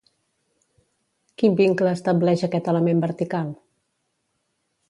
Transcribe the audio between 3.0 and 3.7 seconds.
vertical?